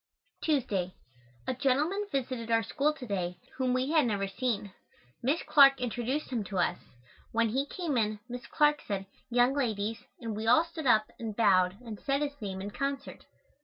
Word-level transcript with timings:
Tuesday. 0.41 0.95
A 1.45 1.53
gentleman 1.53 2.07
visited 2.11 2.49
our 2.49 2.63
school 2.63 2.91
to 2.91 3.05
day 3.05 3.37
whom 3.57 3.71
we 3.71 3.91
had 3.91 4.07
never 4.07 4.27
seen. 4.27 4.73
Miss 5.21 5.43
Clark 5.43 5.79
introduced 5.79 6.31
him 6.31 6.43
to 6.45 6.57
us. 6.57 6.79
When 7.31 7.49
he 7.49 7.67
came 7.67 7.95
in, 7.97 8.19
Miss 8.27 8.47
Clark 8.47 8.81
said, 8.87 9.05
"Young 9.29 9.53
ladies," 9.53 10.03
and 10.19 10.35
we 10.35 10.47
all 10.47 10.63
stood 10.63 10.87
up 10.87 11.11
and 11.19 11.35
bowed 11.35 11.77
and 11.85 11.99
said 11.99 12.23
his 12.23 12.41
name 12.41 12.61
in 12.63 12.71
concert. 12.71 13.25